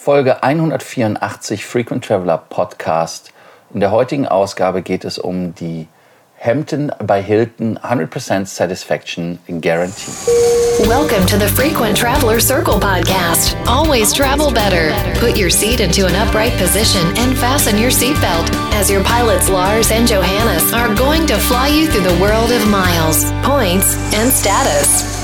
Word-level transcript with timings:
Folge 0.00 0.38
184 0.42 1.58
Frequent 1.58 2.04
Traveler 2.04 2.38
Podcast. 2.48 3.32
In 3.74 3.80
der 3.80 3.90
heutigen 3.90 4.28
Ausgabe 4.28 4.80
geht 4.80 5.04
es 5.04 5.18
um 5.18 5.56
die 5.56 5.88
Hampton 6.40 6.92
by 7.04 7.20
Hilton 7.20 7.80
100% 7.80 8.46
Satisfaction 8.46 9.40
Guarantee. 9.60 10.12
Welcome 10.86 11.26
to 11.26 11.36
the 11.36 11.48
Frequent 11.48 11.96
Traveler 11.96 12.38
Circle 12.38 12.78
podcast. 12.78 13.56
Always 13.66 14.12
travel 14.12 14.52
better. 14.52 14.94
Put 15.18 15.36
your 15.36 15.50
seat 15.50 15.80
into 15.80 16.06
an 16.06 16.14
upright 16.14 16.56
position 16.58 17.04
and 17.18 17.36
fasten 17.36 17.76
your 17.76 17.90
seatbelt 17.90 18.48
as 18.74 18.88
your 18.88 19.02
pilots 19.02 19.50
Lars 19.50 19.90
and 19.90 20.06
Johannes 20.06 20.72
are 20.72 20.94
going 20.94 21.26
to 21.26 21.36
fly 21.36 21.66
you 21.66 21.88
through 21.88 22.04
the 22.04 22.20
world 22.20 22.52
of 22.52 22.64
miles, 22.68 23.24
points, 23.42 23.96
and 24.14 24.30
status. 24.30 25.17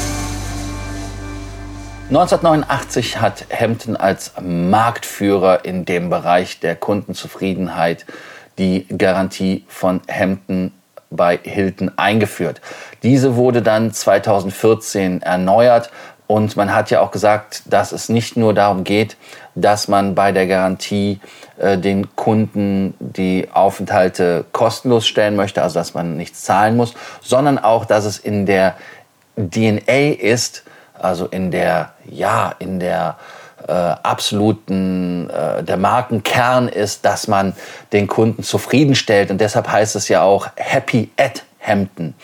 1989 2.09 3.19
hat 3.19 3.47
Hampton 3.51 3.97
als 3.97 4.33
Marktführer 4.39 5.65
in 5.65 5.87
dem 5.87 6.11
Bereich 6.11 6.61
der 6.61 6.77
Kundenzufriedenheit 6.77 8.05
die 8.59 8.87
Garantie 8.89 9.65
von 9.69 10.03
Hampton 10.11 10.73
bei 11.11 11.39
Hilton 11.43 11.93
eingeführt. 11.97 12.61
Diese 13.03 13.37
wurde 13.37 13.63
dann 13.63 13.91
2014 13.91 15.23
erneuert 15.23 15.91
und 16.27 16.57
man 16.57 16.75
hat 16.75 16.91
ja 16.91 17.01
auch 17.01 17.11
gesagt, 17.11 17.63
dass 17.67 17.91
es 17.91 18.11
nicht 18.11 18.37
nur 18.37 18.53
darum 18.53 18.85
geht, 18.85 19.17
dass 19.55 19.89
man 19.89 20.15
bei 20.15 20.31
der 20.31 20.47
Garantie 20.47 21.21
äh, 21.57 21.79
den 21.79 22.15
Kunden 22.17 22.93
die 22.99 23.49
Aufenthalte 23.51 24.45
kostenlos 24.53 25.07
stellen 25.07 25.37
möchte, 25.37 25.63
also 25.63 25.79
dass 25.79 25.95
man 25.95 26.19
nichts 26.19 26.43
zahlen 26.43 26.77
muss, 26.77 26.95
sondern 27.23 27.59
auch, 27.59 27.87
dass 27.87 28.05
es 28.05 28.19
in 28.19 28.45
der 28.45 28.75
DNA 29.37 30.13
ist, 30.21 30.65
also 30.99 31.27
in 31.27 31.51
der, 31.51 31.93
ja, 32.09 32.55
in 32.59 32.81
der 32.81 33.17
äh, 33.67 33.73
absoluten, 33.73 35.31
äh, 35.31 35.63
der 35.63 35.77
Markenkern 35.77 36.69
ist, 36.69 37.05
dass 37.05 37.29
man 37.29 37.55
den 37.93 38.07
Kunden 38.07 38.43
zufriedenstellt. 38.43 39.31
Und 39.31 39.41
deshalb 39.41 39.69
heißt 39.69 39.97
es 39.97 40.09
ja 40.09 40.23
auch 40.23 40.49
Happy 40.57 41.11
at 41.17 41.45
Hampton. 41.61 42.15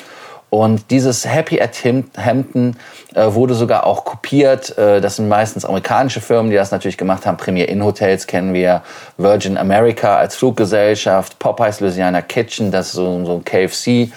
Und 0.51 0.91
dieses 0.91 1.25
Happy 1.25 1.61
at 1.61 1.77
Hampton 2.19 2.77
äh, 3.15 3.33
wurde 3.33 3.55
sogar 3.55 3.87
auch 3.87 4.05
kopiert. 4.05 4.77
Äh, 4.77 5.01
das 5.01 5.17
sind 5.17 5.29
meistens 5.29 5.65
amerikanische 5.65 6.21
Firmen, 6.21 6.51
die 6.51 6.57
das 6.57 6.73
natürlich 6.73 6.99
gemacht 6.99 7.25
haben. 7.25 7.37
Premier 7.37 7.69
Inn 7.69 7.85
Hotels 7.85 8.27
kennen 8.27 8.53
wir, 8.53 8.83
Virgin 9.17 9.57
America 9.57 10.17
als 10.17 10.35
Fluggesellschaft, 10.35 11.39
Popeyes 11.39 11.79
Louisiana 11.81 12.21
Kitchen, 12.21 12.73
das 12.73 12.89
ist 12.89 12.93
so, 12.95 13.25
so 13.25 13.37
ein 13.37 13.45
KFC. 13.45 13.87
Äh, 13.87 14.11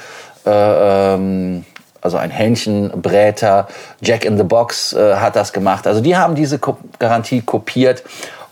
ähm, 0.46 1.66
also 2.04 2.18
ein 2.18 2.32
Hähnchenbräter, 2.32 3.68
Jack 4.02 4.26
in 4.26 4.38
the 4.38 4.44
Box 4.44 4.94
äh, 4.94 5.16
hat 5.16 5.36
das 5.36 5.54
gemacht. 5.54 5.88
Also 5.88 6.02
die 6.02 6.18
haben 6.18 6.36
diese 6.36 6.60
Ko 6.60 6.78
Garantie 7.00 7.42
kopiert. 7.42 8.04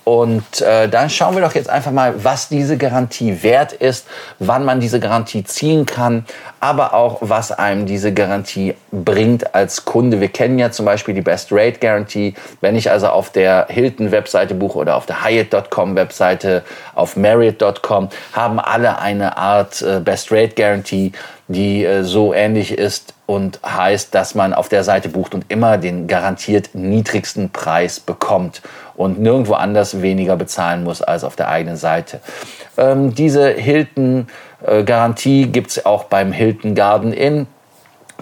Und 0.04 0.62
äh, 0.62 0.90
dann 0.90 1.12
schauen 1.12 1.36
wir 1.36 1.44
doch 1.44 1.54
jetzt 1.54 1.70
einfach 1.70 1.92
mal, 1.92 2.24
was 2.24 2.50
diese 2.50 2.76
Garantie 2.76 3.44
wert 3.44 3.72
ist, 3.72 4.08
wann 4.40 4.66
man 4.66 4.80
diese 4.80 5.00
Garantie 5.00 5.44
ziehen 5.44 5.86
kann, 5.86 6.26
aber 6.60 6.96
auch, 6.96 7.20
was 7.22 7.52
einem 7.52 7.86
diese 7.86 8.12
Garantie 8.12 8.74
bringt 8.92 9.54
als 9.54 9.86
Kunde. 9.86 10.20
Wir 10.20 10.30
kennen 10.30 10.58
ja 10.58 10.72
zum 10.72 10.86
Beispiel 10.86 11.14
die 11.14 11.22
Best 11.22 11.50
Rate 11.52 11.80
Guarantee. 11.80 12.34
Wenn 12.62 12.76
ich 12.76 12.90
also 12.90 13.08
auf 13.08 13.30
der 13.30 13.68
Hilton-Webseite 13.70 14.56
buche 14.56 14.80
oder 14.80 14.96
auf 14.96 15.06
der 15.06 15.24
Hyatt.com-Webseite, 15.24 16.64
auf 16.96 17.16
Marriott.com, 17.16 18.10
haben 18.34 18.60
alle 18.60 18.98
eine 18.98 19.38
Art 19.38 19.84
äh, 19.84 20.00
Best 20.00 20.32
Rate 20.32 20.56
Guarantee, 20.56 21.12
die 21.52 21.86
äh, 21.86 22.04
so 22.04 22.34
ähnlich 22.34 22.78
ist 22.78 23.14
und 23.26 23.60
heißt, 23.66 24.14
dass 24.14 24.36
man 24.36 24.54
auf 24.54 24.70
der 24.70 24.84
Seite 24.84 25.10
bucht 25.10 25.34
und 25.34 25.46
immer 25.50 25.78
den 25.78 26.08
garantiert 26.08 26.72
niedrigsten 26.74 27.50
Preis 27.50 28.00
bekommt 28.00 28.62
und 28.96 29.20
nirgendwo 29.20 29.54
anders 29.54 30.02
weniger 30.02 30.36
bezahlen 30.36 30.84
muss 30.84 31.02
als 31.02 31.24
auf 31.24 31.36
der 31.36 31.48
eigenen 31.50 31.78
Seite. 31.78 32.20
Ähm, 32.78 33.16
diese 33.16 33.50
Hilton-Garantie 33.50 35.44
äh, 35.44 35.48
gibt 35.48 35.72
es 35.72 35.86
auch 35.86 36.06
beim 36.06 36.32
Hilton 36.32 36.76
Garden 36.76 37.14
Inn 37.14 37.48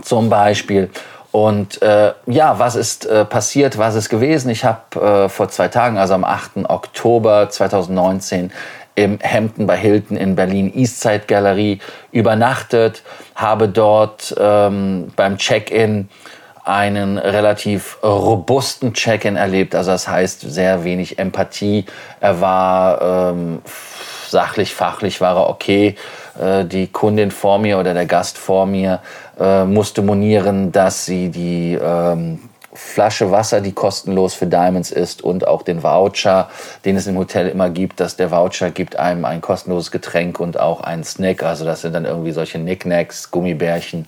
zum 0.01 0.29
Beispiel. 0.29 0.89
Und 1.31 1.81
äh, 1.83 2.13
ja, 2.25 2.57
was 2.57 2.75
ist 2.75 3.05
äh, 3.05 3.23
passiert, 3.23 3.77
was 3.77 3.93
ist 3.93 4.09
gewesen? 4.09 4.49
Ich 4.49 4.65
habe 4.65 5.25
äh, 5.25 5.29
vor 5.29 5.49
zwei 5.49 5.67
Tagen, 5.67 5.97
also 5.97 6.15
am 6.15 6.23
8. 6.23 6.65
Oktober 6.67 7.49
2019, 7.49 8.51
im 9.03 9.19
Hampton 9.23 9.65
bei 9.65 9.77
Hilton 9.77 10.17
in 10.17 10.35
Berlin 10.35 10.71
Eastside 10.75 11.23
Galerie 11.27 11.79
übernachtet, 12.11 13.03
habe 13.35 13.69
dort 13.69 14.35
ähm, 14.37 15.11
beim 15.15 15.37
Check-in 15.37 16.09
einen 16.65 17.17
relativ 17.17 17.97
robusten 18.03 18.93
Check-in 18.93 19.37
erlebt. 19.37 19.73
Also 19.73 19.91
das 19.91 20.07
heißt 20.07 20.41
sehr 20.41 20.83
wenig 20.83 21.17
Empathie. 21.17 21.85
Er 22.19 22.41
war 22.41 23.31
ähm, 23.31 23.61
sachlich, 24.27 24.75
fachlich 24.75 25.21
war 25.21 25.37
er 25.37 25.49
okay. 25.49 25.95
Äh, 26.39 26.65
die 26.65 26.87
Kundin 26.87 27.31
vor 27.31 27.57
mir 27.57 27.79
oder 27.79 27.93
der 27.93 28.05
Gast 28.05 28.37
vor 28.37 28.65
mir 28.65 28.99
äh, 29.39 29.63
musste 29.63 30.01
monieren, 30.01 30.71
dass 30.71 31.05
sie 31.05 31.29
die 31.29 31.79
ähm, 31.81 32.48
Flasche 32.73 33.31
Wasser, 33.31 33.61
die 33.61 33.71
kostenlos 33.71 34.33
für 34.33 34.45
Diamonds 34.45 34.91
ist 34.91 35.23
und 35.23 35.47
auch 35.47 35.63
den 35.63 35.81
Voucher, 35.81 36.49
den 36.85 36.95
es 36.97 37.07
im 37.07 37.17
Hotel 37.17 37.47
immer 37.47 37.69
gibt, 37.69 37.99
dass 37.99 38.15
der 38.15 38.31
Voucher 38.31 38.69
gibt 38.69 38.95
einem 38.97 39.25
ein 39.25 39.41
kostenloses 39.41 39.91
Getränk 39.91 40.39
und 40.39 40.59
auch 40.59 40.81
einen 40.81 41.03
Snack. 41.03 41.43
Also 41.43 41.65
das 41.65 41.81
sind 41.81 41.93
dann 41.93 42.05
irgendwie 42.05 42.31
solche 42.31 42.59
Knickknacks, 42.59 43.31
Gummibärchen, 43.31 44.07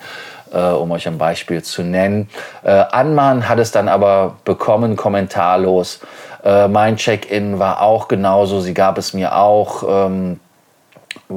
äh, 0.54 0.60
um 0.60 0.92
euch 0.92 1.08
ein 1.08 1.18
Beispiel 1.18 1.64
zu 1.64 1.82
nennen. 1.82 2.30
Äh, 2.64 2.72
Anman 2.72 3.50
hat 3.50 3.58
es 3.58 3.72
dann 3.72 3.88
aber 3.88 4.36
bekommen, 4.46 4.96
kommentarlos. 4.96 6.00
Äh, 6.44 6.68
mein 6.68 6.98
Check-in 6.98 7.58
war 7.58 7.82
auch 7.82 8.08
genauso, 8.08 8.62
sie 8.62 8.74
gab 8.74 8.98
es 8.98 9.14
mir 9.14 9.36
auch. 9.36 10.08
Ähm, 10.08 10.40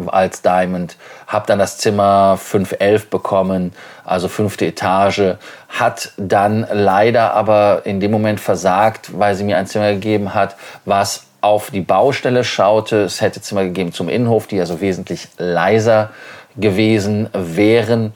als 0.07 0.43
Diamond, 0.43 0.97
habe 1.27 1.47
dann 1.47 1.59
das 1.59 1.79
Zimmer 1.79 2.37
511 2.37 3.11
bekommen, 3.11 3.73
also 4.05 4.29
fünfte 4.29 4.67
Etage, 4.67 5.37
hat 5.69 6.13
dann 6.17 6.67
leider 6.71 7.35
aber 7.35 7.83
in 7.85 8.01
dem 8.01 8.11
Moment 8.11 8.41
versagt, 8.41 9.19
weil 9.19 9.35
sie 9.35 9.45
mir 9.45 9.57
ein 9.57 9.67
Zimmer 9.67 9.93
gegeben 9.93 10.35
hat, 10.35 10.57
was 10.85 11.25
auf 11.41 11.71
die 11.71 11.81
Baustelle 11.81 12.43
schaute. 12.45 13.03
Es 13.03 13.21
hätte 13.21 13.41
Zimmer 13.41 13.65
gegeben 13.65 13.93
zum 13.93 14.09
Innenhof, 14.09 14.47
die 14.47 14.61
also 14.61 14.81
wesentlich 14.81 15.29
leiser 15.37 16.11
gewesen 16.57 17.29
wären. 17.33 18.13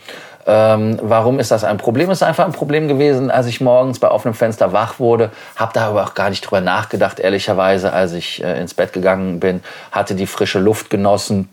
Ähm, 0.51 0.99
warum 1.03 1.39
ist 1.39 1.51
das 1.51 1.63
ein 1.63 1.77
Problem? 1.77 2.11
Es 2.11 2.19
ist 2.19 2.23
einfach 2.23 2.47
ein 2.47 2.53
Problem 2.53 2.89
gewesen, 2.89 3.31
als 3.31 3.47
ich 3.47 3.61
morgens 3.61 3.99
bei 3.99 4.11
offenem 4.11 4.35
Fenster 4.35 4.73
wach 4.73 4.99
wurde, 4.99 5.31
habe 5.57 5.73
da 5.75 5.89
aber 5.89 6.05
auch 6.05 6.15
gar 6.15 6.31
nicht 6.31 6.41
drüber 6.41 6.63
nachgedacht, 6.63 7.21
ehrlicherweise, 7.21 7.93
als 7.93 8.15
ich 8.15 8.43
äh, 8.43 8.59
ins 8.59 8.73
Bett 8.73 8.95
gegangen 8.95 9.41
bin, 9.41 9.63
hatte 9.93 10.15
die 10.15 10.27
frische 10.27 10.59
Luft 10.59 10.89
genossen 10.89 11.51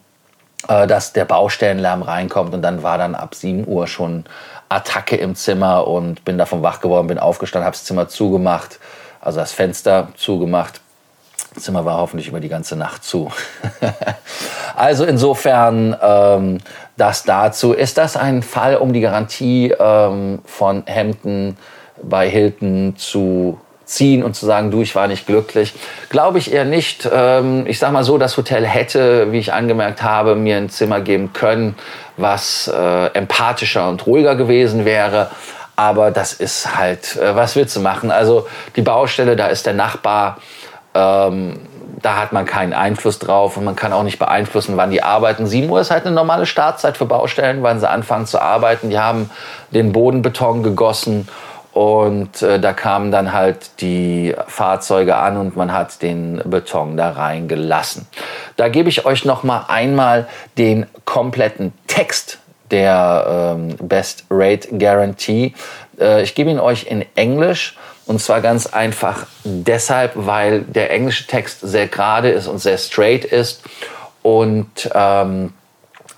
äh, 0.68 0.88
dass 0.88 1.14
der 1.14 1.26
Baustellenlärm 1.26 2.02
reinkommt 2.02 2.54
und 2.54 2.62
dann 2.62 2.82
war 2.82 2.98
dann 2.98 3.14
ab 3.14 3.36
7 3.36 3.68
Uhr 3.68 3.86
schon 3.88 4.26
Attacke 4.68 5.16
im 5.16 5.36
Zimmer 5.36 5.88
und 5.88 6.26
bin 6.26 6.40
davon 6.40 6.64
wach 6.64 6.80
geworden, 6.80 7.08
bin 7.08 7.20
aufgestanden, 7.20 7.66
habe 7.66 7.76
das 7.76 7.84
Zimmer 7.84 8.08
zugemacht, 8.08 8.80
also 9.22 9.40
das 9.40 9.52
Fenster 9.52 10.08
zugemacht. 10.16 10.82
Das 11.54 11.64
Zimmer 11.64 11.86
war 11.86 11.98
hoffentlich 11.98 12.28
über 12.28 12.40
die 12.40 12.50
ganze 12.50 12.76
Nacht 12.76 13.04
zu. 13.04 13.32
also 14.76 15.06
insofern 15.06 15.96
ähm, 16.02 16.58
das 16.98 17.24
dazu. 17.24 17.74
Ist 17.74 17.98
das 17.98 18.18
ein 18.18 18.42
Fall, 18.42 18.78
um 18.78 18.94
die 18.94 19.02
Garantie 19.02 19.74
ähm, 19.78 20.40
von 20.46 20.84
Hemden 20.86 21.58
bei 22.02 22.30
Hilton 22.30 22.96
zu 22.98 23.60
ziehen 23.86 24.24
und 24.24 24.36
zu 24.36 24.46
sagen, 24.46 24.72
du, 24.72 24.82
ich 24.82 24.96
war 24.96 25.08
nicht 25.08 25.28
glücklich. 25.28 25.74
Glaube 26.10 26.40
ich 26.40 26.52
eher 26.52 26.66
nicht. 26.66 27.08
Ähm, 27.12 27.66
ich 27.68 27.80
sage 27.80 27.94
mal 27.94 28.04
so, 28.04 28.18
das 28.18 28.36
Hotel 28.38 28.66
hätte, 28.66 29.32
wie 29.32 29.38
ich 29.38 29.54
angemerkt 29.54 30.02
habe, 30.02 30.36
mir 30.36 30.58
ein 30.58 30.70
Zimmer 30.70 31.02
geben 31.02 31.34
können, 31.34 31.76
was 32.18 32.68
äh, 32.68 33.08
empathischer 33.14 33.88
und 33.88 34.06
ruhiger 34.08 34.36
gewesen 34.36 34.86
wäre. 34.86 35.30
Aber 35.76 36.12
das 36.12 36.34
ist 36.34 36.76
halt, 36.78 37.18
äh, 37.18 37.36
was 37.36 37.56
willst 37.56 37.76
du 37.76 37.82
machen? 37.82 38.12
Also 38.12 38.48
die 38.76 38.82
Baustelle, 38.82 39.36
da 39.36 39.48
ist 39.48 39.66
der 39.66 39.74
Nachbar, 39.74 40.38
ähm, 40.94 41.60
da 42.06 42.18
hat 42.18 42.34
man 42.34 42.46
keinen 42.46 42.74
Einfluss 42.74 43.18
drauf 43.18 43.58
und 43.58 43.64
man 43.64 43.76
kann 43.76 43.92
auch 43.92 44.04
nicht 44.04 44.20
beeinflussen, 44.20 44.78
wann 44.78 44.92
die 44.92 45.02
arbeiten. 45.02 45.48
7 45.48 45.68
Uhr 45.68 45.82
ist 45.82 45.90
halt 45.90 46.06
eine 46.06 46.14
normale 46.14 46.46
Startzeit 46.46 46.98
für 46.98 47.08
Baustellen, 47.08 47.64
wann 47.64 47.80
sie 47.80 47.90
anfangen 47.90 48.28
zu 48.28 48.40
arbeiten. 48.40 48.92
Die 48.92 49.00
haben 49.00 49.32
den 49.72 49.92
Bodenbeton 49.92 50.62
gegossen 50.62 51.28
und 51.72 52.44
äh, 52.44 52.60
da 52.60 52.74
kamen 52.74 53.12
dann 53.12 53.34
halt 53.34 53.82
die 53.82 54.36
Fahrzeuge 54.46 55.16
an 55.16 55.38
und 55.38 55.56
man 55.56 55.74
hat 55.74 56.04
den 56.04 56.44
Beton 56.46 56.96
da 56.96 57.10
reingelassen. 57.10 58.08
Da 58.56 58.70
gebe 58.70 58.88
ich 58.88 59.08
euch 59.08 59.26
noch 59.26 59.42
mal 59.42 59.66
einmal 59.68 60.28
den 60.60 60.86
kompletten 61.06 61.74
Text 61.88 62.38
der 62.70 63.56
ähm, 63.58 63.78
Best 63.82 64.26
Rate 64.30 64.78
Guarantee. 64.78 65.56
Äh, 66.00 66.22
ich 66.22 66.36
gebe 66.36 66.52
ihn 66.52 66.60
euch 66.60 66.86
in 66.86 67.04
Englisch 67.16 67.76
und 68.06 68.22
zwar 68.22 68.42
ganz 68.42 68.68
einfach 68.68 69.26
deshalb, 69.44 70.14
weil 70.16 70.62
der 70.62 70.92
englische 70.92 71.28
Text 71.28 71.62
sehr 71.62 71.88
gerade 71.88 72.30
ist 72.30 72.48
und 72.48 72.60
sehr 72.60 72.78
straight 72.78 73.26
ist 73.26 73.62
und 74.22 74.90
ähm, 74.94 75.54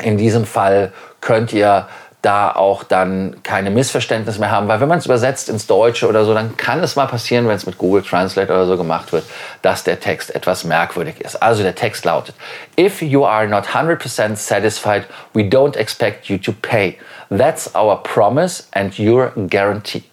in 0.01 0.17
diesem 0.17 0.45
Fall 0.45 0.93
könnt 1.21 1.53
ihr 1.53 1.87
da 2.21 2.51
auch 2.51 2.83
dann 2.83 3.37
keine 3.43 3.69
Missverständnisse 3.69 4.39
mehr 4.39 4.51
haben. 4.51 4.67
Weil 4.67 4.81
wenn 4.81 4.89
man 4.89 4.97
es 4.97 5.05
übersetzt 5.05 5.49
ins 5.49 5.67
Deutsche 5.67 6.07
oder 6.07 6.25
so, 6.25 6.33
dann 6.33 6.57
kann 6.57 6.83
es 6.83 6.95
mal 6.95 7.05
passieren, 7.05 7.47
wenn 7.47 7.55
es 7.55 7.65
mit 7.65 7.77
Google 7.77 8.01
Translate 8.01 8.51
oder 8.51 8.65
so 8.65 8.75
gemacht 8.75 9.13
wird, 9.13 9.23
dass 9.61 9.83
der 9.83 9.99
Text 9.99 10.33
etwas 10.35 10.63
merkwürdig 10.63 11.21
ist. 11.21 11.41
Also 11.41 11.63
der 11.63 11.75
Text 11.75 12.05
lautet, 12.05 12.35
If 12.77 13.01
you 13.01 13.25
are 13.25 13.47
not 13.47 13.67
100% 13.67 14.35
satisfied, 14.35 15.05
we 15.33 15.43
don't 15.43 15.77
expect 15.77 16.25
you 16.25 16.37
to 16.37 16.51
pay. 16.51 16.97
That's 17.29 17.73
our 17.75 18.01
promise 18.01 18.67
and 18.71 18.97
your 18.97 19.31
guarantee. 19.49 20.03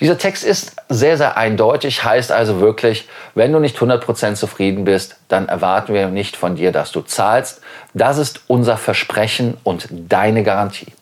Dieser 0.00 0.16
Text 0.16 0.44
ist 0.44 0.72
sehr, 0.88 1.18
sehr 1.18 1.36
eindeutig, 1.36 2.02
heißt 2.04 2.32
also 2.32 2.60
wirklich, 2.60 3.06
wenn 3.34 3.52
du 3.52 3.58
nicht 3.58 3.76
100% 3.76 4.34
zufrieden 4.34 4.84
bist, 4.84 5.16
dann 5.28 5.46
erwarten 5.46 5.92
wir 5.92 6.08
nicht 6.08 6.36
von 6.36 6.56
dir, 6.56 6.72
dass 6.72 6.90
du 6.90 7.02
zahlst. 7.02 7.60
Das 7.92 8.16
ist 8.16 8.40
unser 8.46 8.78
Versprechen 8.78 9.58
und 9.62 9.88
deine 9.90 10.42
Garantie. 10.42 10.92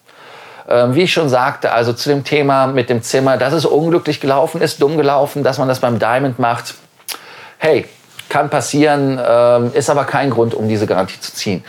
Ähm, 0.69 0.97
wie 0.97 1.03
ich 1.03 1.13
schon 1.13 1.29
sagte, 1.29 1.73
also 1.73 1.93
zu 1.93 2.09
dem 2.09 2.25
Thema 2.25 2.67
mit 2.67 2.91
dem 2.91 3.03
Zimmer, 3.03 3.37
dass 3.37 3.55
es 3.55 3.65
unglücklich 3.65 4.21
gelaufen 4.21 4.61
ist, 4.61 4.83
dumm 4.83 4.97
gelaufen, 4.97 5.45
dass 5.45 5.59
man 5.59 5.69
das 5.69 5.79
beim 5.79 6.01
Diamond 6.01 6.41
macht. 6.41 6.75
Hey, 7.59 7.87
kann 8.29 8.51
passieren, 8.51 9.19
ähm, 9.25 9.71
ist 9.75 9.89
aber 9.91 10.05
kein 10.05 10.31
Grund, 10.31 10.55
um 10.55 10.69
diese 10.69 10.87
Garantie 10.87 11.21
zu 11.21 11.33
ziehen. 11.33 11.65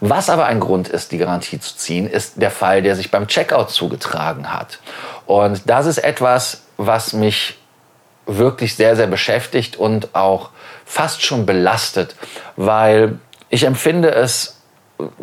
Was 0.00 0.28
aber 0.28 0.46
ein 0.46 0.58
Grund 0.58 0.88
ist, 0.88 1.12
die 1.12 1.18
Garantie 1.18 1.60
zu 1.60 1.76
ziehen, 1.76 2.08
ist 2.08 2.42
der 2.42 2.50
Fall, 2.50 2.82
der 2.82 2.96
sich 2.96 3.10
beim 3.10 3.28
Checkout 3.28 3.70
zugetragen 3.70 4.52
hat. 4.52 4.80
Und 5.26 5.62
das 5.66 5.86
ist 5.86 5.98
etwas, 5.98 6.62
was 6.86 7.12
mich 7.12 7.58
wirklich 8.26 8.76
sehr, 8.76 8.96
sehr 8.96 9.06
beschäftigt 9.06 9.76
und 9.76 10.14
auch 10.14 10.50
fast 10.84 11.22
schon 11.22 11.46
belastet, 11.46 12.16
weil 12.56 13.18
ich 13.48 13.64
empfinde 13.64 14.10
es 14.10 14.60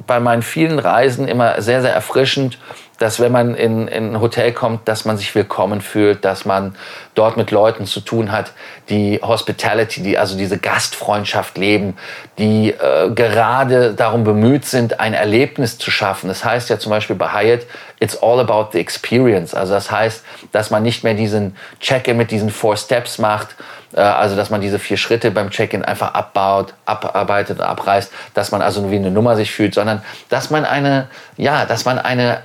bei 0.08 0.20
meinen 0.20 0.42
vielen 0.42 0.80
Reisen 0.80 1.28
immer 1.28 1.62
sehr, 1.62 1.82
sehr 1.82 1.94
erfrischend, 1.94 2.60
dass 3.00 3.20
wenn 3.20 3.32
man 3.32 3.56
in, 3.56 3.88
in 3.88 4.14
ein 4.14 4.22
Hotel 4.22 4.52
kommt, 4.52 4.88
dass 4.88 5.06
man 5.06 5.18
sich 5.18 5.34
willkommen 5.34 5.82
fühlt, 5.82 6.24
dass 6.26 6.46
man 6.46 6.76
dort 7.16 7.38
mit 7.38 7.50
Leuten 7.50 7.86
zu 7.86 8.02
tun 8.02 8.32
hat, 8.32 8.52
die 8.90 9.20
Hospitality, 9.24 10.04
die 10.04 10.18
also 10.18 10.38
diese 10.38 10.58
Gastfreundschaft 10.58 11.58
leben, 11.58 11.98
die 12.38 12.72
äh, 12.72 13.10
gerade 13.12 13.94
darum 13.94 14.24
bemüht 14.24 14.66
sind, 14.66 15.00
ein 15.00 15.14
Erlebnis 15.14 15.78
zu 15.78 15.92
schaffen. 15.92 16.28
Das 16.28 16.44
heißt 16.44 16.70
ja 16.70 16.78
zum 16.78 16.90
Beispiel 16.92 17.16
bei 17.16 17.32
Hyatt, 17.32 17.62
it's 18.00 18.22
all 18.22 18.40
about 18.40 18.70
the 18.74 18.80
experience. 18.80 19.54
Also 19.56 19.74
das 19.74 19.90
heißt, 19.90 20.24
dass 20.52 20.70
man 20.70 20.84
nicht 20.84 21.04
mehr 21.04 21.14
diesen 21.14 21.56
Check-in 21.80 22.18
mit 22.18 22.32
diesen 22.32 22.50
Four 22.50 22.76
Steps 22.76 23.18
macht, 23.18 23.56
äh, 23.96 24.02
also 24.02 24.36
dass 24.36 24.50
man 24.50 24.60
diese 24.60 24.78
vier 24.80 24.98
Schritte 24.98 25.32
beim 25.32 25.52
Check-in 25.52 25.84
einfach 25.86 26.14
abbaut, 26.14 26.74
abarbeitet 26.86 27.62
abreißt, 27.62 28.12
dass 28.34 28.52
man 28.52 28.62
also 28.62 28.92
wie 28.92 28.98
eine 28.98 29.12
Nummer 29.12 29.38
sich 29.38 29.52
fühlt, 29.52 29.74
sondern 29.74 30.02
dass 30.28 30.50
man 30.50 30.66
eine, 30.66 31.08
ja, 31.38 31.66
dass 31.66 31.86
man 31.86 31.98
eine 31.98 32.42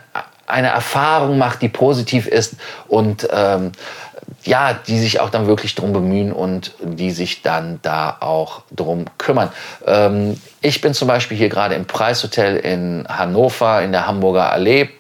eine 0.47 0.69
Erfahrung 0.69 1.39
macht, 1.39 1.63
die 1.63 1.69
positiv 1.69 2.27
ist 2.27 2.55
und 2.89 3.29
ähm, 3.33 3.73
ja, 4.43 4.75
die 4.75 4.99
sich 4.99 5.21
auch 5.21 5.31
dann 5.31 5.47
wirklich 5.47 5.75
drum 5.75 5.93
bemühen 5.93 6.33
und 6.33 6.75
die 6.83 7.11
sich 7.11 7.43
dann 7.43 7.79
da 7.83 8.17
auch 8.21 8.63
drum 8.71 9.07
kümmern. 9.19 9.51
Ähm, 9.87 10.41
ich 10.61 10.81
bin 10.81 10.95
zum 10.95 11.09
Beispiel 11.09 11.37
hier 11.37 11.49
gerade 11.49 11.75
im 11.75 11.87
Preishotel 11.87 12.57
in 12.57 13.07
Hannover 13.09 13.83
in 13.83 13.93
der 13.93 14.07
Hamburger 14.07 14.53
Allee. 14.53 14.91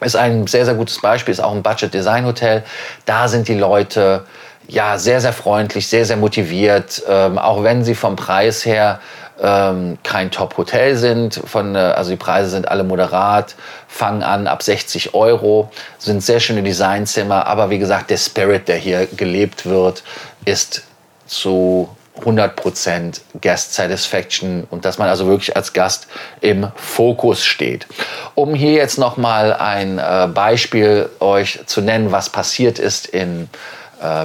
Ist 0.00 0.16
ein 0.16 0.48
sehr, 0.48 0.64
sehr 0.64 0.74
gutes 0.74 1.00
Beispiel, 1.00 1.32
ist 1.32 1.40
auch 1.40 1.52
ein 1.52 1.62
Budget 1.62 1.94
Design 1.94 2.26
Hotel. 2.26 2.64
Da 3.06 3.28
sind 3.28 3.46
die 3.46 3.54
Leute 3.54 4.24
ja 4.68 4.98
sehr, 4.98 5.20
sehr 5.20 5.32
freundlich, 5.32 5.88
sehr, 5.88 6.04
sehr 6.04 6.16
motiviert, 6.16 7.02
ähm, 7.08 7.38
auch 7.38 7.62
wenn 7.62 7.84
sie 7.84 7.94
vom 7.94 8.16
Preis 8.16 8.64
her 8.64 9.00
ähm, 9.40 9.98
kein 10.02 10.30
Top-Hotel 10.30 10.96
sind. 10.96 11.40
Von, 11.46 11.74
äh, 11.74 11.78
also 11.78 12.10
die 12.10 12.16
Preise 12.16 12.50
sind 12.50 12.68
alle 12.68 12.84
moderat, 12.84 13.54
fangen 13.88 14.22
an 14.22 14.46
ab 14.46 14.62
60 14.62 15.14
Euro, 15.14 15.70
sind 15.98 16.22
sehr 16.22 16.40
schöne 16.40 16.62
Designzimmer, 16.62 17.46
aber 17.46 17.70
wie 17.70 17.78
gesagt, 17.78 18.10
der 18.10 18.18
Spirit, 18.18 18.68
der 18.68 18.76
hier 18.76 19.06
gelebt 19.06 19.66
wird, 19.66 20.02
ist 20.44 20.82
zu 21.26 21.88
100% 22.20 23.20
Guest 23.40 23.74
Satisfaction 23.74 24.66
und 24.70 24.84
dass 24.84 24.98
man 24.98 25.08
also 25.08 25.26
wirklich 25.26 25.56
als 25.56 25.72
Gast 25.72 26.06
im 26.40 26.68
Fokus 26.76 27.44
steht. 27.44 27.86
Um 28.34 28.54
hier 28.54 28.72
jetzt 28.72 28.98
nochmal 28.98 29.54
ein 29.54 29.98
äh, 29.98 30.28
Beispiel 30.32 31.08
euch 31.20 31.60
zu 31.66 31.80
nennen, 31.80 32.12
was 32.12 32.28
passiert 32.28 32.78
ist 32.78 33.06
in 33.06 33.48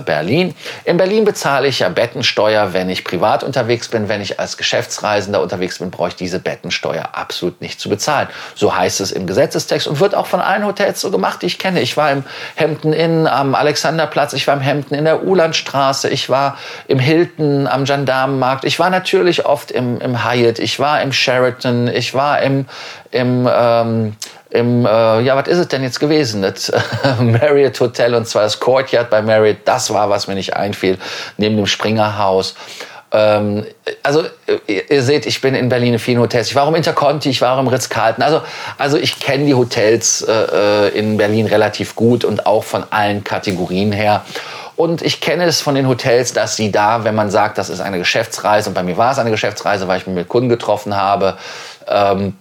Berlin. 0.05 0.55
In 0.85 0.97
Berlin 0.97 1.25
bezahle 1.25 1.67
ich 1.67 1.79
ja 1.79 1.89
Bettensteuer, 1.89 2.73
wenn 2.73 2.89
ich 2.89 3.03
privat 3.03 3.43
unterwegs 3.43 3.87
bin. 3.87 4.09
Wenn 4.09 4.21
ich 4.21 4.39
als 4.39 4.57
Geschäftsreisender 4.57 5.41
unterwegs 5.41 5.79
bin, 5.79 5.91
brauche 5.91 6.09
ich 6.09 6.15
diese 6.15 6.39
Bettensteuer 6.39 7.09
absolut 7.13 7.61
nicht 7.61 7.79
zu 7.79 7.89
bezahlen. 7.89 8.27
So 8.55 8.75
heißt 8.75 9.01
es 9.01 9.11
im 9.11 9.27
Gesetzestext 9.27 9.87
und 9.87 9.99
wird 9.99 10.15
auch 10.15 10.27
von 10.27 10.39
allen 10.39 10.65
Hotels 10.65 11.01
so 11.01 11.11
gemacht, 11.11 11.41
die 11.41 11.45
ich 11.45 11.59
kenne. 11.59 11.81
Ich 11.81 11.97
war 11.97 12.11
im 12.11 12.23
Hampton 12.59 12.93
Inn 12.93 13.27
am 13.27 13.55
Alexanderplatz, 13.55 14.33
ich 14.33 14.47
war 14.47 14.55
im 14.55 14.65
Hampton 14.65 14.97
in 14.97 15.05
der 15.05 15.23
Ulandstraße, 15.23 16.09
ich 16.09 16.29
war 16.29 16.57
im 16.87 16.99
Hilton 16.99 17.67
am 17.67 17.85
Gendarmenmarkt, 17.85 18.65
ich 18.65 18.79
war 18.79 18.89
natürlich 18.89 19.45
oft 19.45 19.71
im, 19.71 20.01
im 20.01 20.23
Hyatt, 20.23 20.59
ich 20.59 20.79
war 20.79 21.01
im 21.01 21.13
Sheraton, 21.13 21.87
ich 21.87 22.13
war 22.13 22.41
im, 22.41 22.65
im 23.11 23.47
ähm, 23.51 24.15
im, 24.49 24.85
äh, 24.85 25.21
ja, 25.21 25.35
was 25.35 25.47
ist 25.47 25.57
es 25.57 25.67
denn 25.67 25.83
jetzt 25.83 25.99
gewesen? 25.99 26.41
Das 26.41 26.69
äh, 26.69 26.79
Marriott 27.19 27.79
Hotel 27.79 28.15
und 28.15 28.27
zwar 28.27 28.43
das 28.43 28.59
Courtyard 28.59 29.09
bei 29.09 29.21
Marriott, 29.21 29.57
das 29.65 29.93
war, 29.93 30.09
was 30.09 30.27
mir 30.27 30.35
nicht 30.35 30.55
einfiel, 30.55 30.97
neben 31.37 31.57
dem 31.57 31.65
Springerhaus. 31.65 32.55
Ähm, 33.11 33.65
also 34.03 34.23
ihr, 34.67 34.91
ihr, 34.91 35.03
seht, 35.03 35.25
ich 35.25 35.39
bin 35.39 35.55
in 35.55 35.69
Berlin 35.69 35.93
in 35.93 35.99
vielen 35.99 36.19
Hotels. 36.19 36.49
Ich 36.49 36.55
war 36.55 36.63
auch 36.63 36.69
im 36.69 36.75
Interconti, 36.75 37.29
ich 37.29 37.41
war 37.41 37.57
im 37.59 37.67
Ritz-Carlton. 37.67 38.23
Also, 38.23 38.41
also 38.77 38.97
ich 38.97 39.19
kenne 39.19 39.45
die 39.45 39.53
Hotels 39.53 40.21
äh, 40.21 40.31
äh, 40.31 40.97
in 40.97 41.17
Berlin 41.17 41.45
relativ 41.47 41.95
gut 41.95 42.25
und 42.25 42.45
auch 42.45 42.63
von 42.63 42.83
allen 42.89 43.23
Kategorien 43.23 43.91
her. 43.91 44.23
Und 44.75 45.01
ich 45.01 45.21
kenne 45.21 45.45
es 45.45 45.61
von 45.61 45.73
den 45.73 45.87
Hotels, 45.87 46.33
dass 46.33 46.55
sie 46.55 46.71
da, 46.71 47.03
wenn 47.03 47.15
man 47.15 47.31
sagt, 47.31 47.57
das 47.57 47.69
ist 47.69 47.79
eine 47.79 47.97
Geschäftsreise, 47.97 48.69
und 48.69 48.73
bei 48.75 48.83
mir 48.83 48.97
war 48.97 49.11
es 49.11 49.19
eine 49.19 49.31
Geschäftsreise, 49.31 49.87
weil 49.87 49.99
ich 49.99 50.05
mich 50.05 50.15
mit 50.15 50.27
Kunden 50.27 50.49
getroffen 50.49 50.95
habe, 50.95 51.37
ähm, 51.87 52.35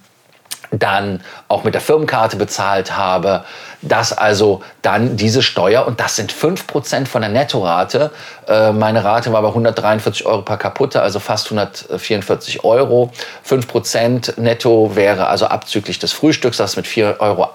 dann 0.71 1.23
auch 1.49 1.65
mit 1.65 1.75
der 1.75 1.81
Firmenkarte 1.81 2.37
bezahlt 2.37 2.97
habe, 2.97 3.45
dass 3.83 4.13
also 4.13 4.63
dann 4.83 5.17
diese 5.17 5.43
Steuer, 5.43 5.87
und 5.87 6.01
das 6.01 6.17
sind 6.17 6.33
5% 6.33 7.07
von 7.07 7.23
der 7.23 7.31
Nettorate, 7.31 8.11
äh, 8.49 8.73
meine 8.73 9.05
Rate 9.05 9.33
war 9.33 9.43
bei 9.43 9.49
143 9.49 10.27
Euro 10.27 10.43
per 10.43 10.57
Kaputte, 10.57 11.03
also 11.03 11.21
fast 11.21 11.47
144 11.47 12.65
Euro. 12.65 13.11
5% 13.49 14.41
netto 14.41 14.95
wäre 14.95 15.27
also 15.29 15.47
abzüglich 15.47 15.99
des 15.99 16.13
Frühstücks, 16.13 16.57
das 16.57 16.77
mit 16.77 16.87
4,80 16.87 17.21
Euro 17.21 17.49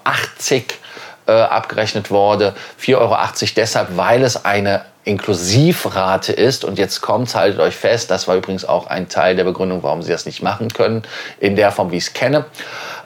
äh, 1.28 1.31
abgerechnet 1.31 2.12
wurde. 2.12 2.54
4,80 2.81 2.98
Euro 2.98 3.18
deshalb, 3.56 3.98
weil 3.98 4.24
es 4.24 4.46
eine 4.46 4.81
Inklusivrate 5.04 6.34
ist. 6.34 6.63
Und 6.63 6.78
jetzt 6.78 7.02
kommt, 7.02 7.34
haltet 7.34 7.60
euch 7.60 7.75
fest, 7.75 8.12
das 8.12 8.28
war 8.28 8.36
übrigens 8.36 8.66
auch 8.66 8.88
ein 8.88 9.10
Teil 9.10 9.36
der 9.36 9.44
Begründung, 9.44 9.84
warum 9.84 10.01
sie 10.01 10.12
das 10.12 10.25
nicht 10.25 10.44
machen 10.44 10.70
können, 10.70 11.03
in 11.39 11.56
der 11.56 11.72
Form, 11.72 11.91
wie 11.91 11.98
ich 11.98 12.08
es 12.08 12.13
kenne 12.13 12.46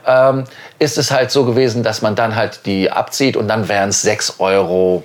ähm, 0.07 0.45
ist 0.79 0.97
es 0.97 1.11
halt 1.11 1.31
so 1.31 1.45
gewesen, 1.45 1.83
dass 1.83 2.01
man 2.01 2.15
dann 2.15 2.35
halt 2.35 2.65
die 2.65 2.91
abzieht 2.91 3.37
und 3.37 3.47
dann 3.47 3.67
wären 3.67 3.89
es 3.89 4.01
6 4.01 4.39
Euro 4.39 5.03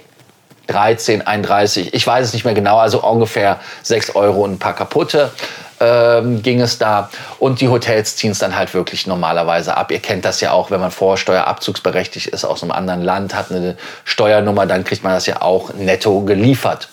13, 0.67 1.27
31, 1.27 1.95
ich 1.95 2.07
weiß 2.07 2.27
es 2.27 2.33
nicht 2.33 2.45
mehr 2.45 2.55
genau, 2.55 2.79
also 2.79 3.03
ungefähr 3.03 3.59
6 3.83 4.15
Euro 4.15 4.45
und 4.45 4.53
ein 4.53 4.59
paar 4.59 4.75
kaputte 4.75 5.31
ähm, 5.81 6.43
ging 6.43 6.61
es 6.61 6.79
da. 6.79 7.11
Und 7.39 7.61
die 7.61 7.69
Hotels 7.69 8.17
ziehen 8.17 8.31
es 8.33 8.39
dann 8.39 8.55
halt 8.55 8.73
wirklich 8.75 9.07
normalerweise 9.07 9.77
ab. 9.77 9.91
Ihr 9.91 9.99
kennt 9.99 10.25
das 10.25 10.41
ja 10.41 10.53
auch, 10.53 10.71
wenn 10.71 10.81
man 10.81 10.91
vorsteuerabzugsberechtigt 10.91 12.29
ist 12.29 12.45
aus 12.45 12.63
einem 12.63 12.71
anderen 12.71 13.03
Land, 13.03 13.35
hat 13.35 13.51
eine 13.51 13.77
Steuernummer, 14.05 14.67
dann 14.67 14.85
kriegt 14.85 15.03
man 15.03 15.13
das 15.13 15.27
ja 15.27 15.43
auch 15.43 15.75
netto 15.75 16.21
geliefert. 16.21 16.89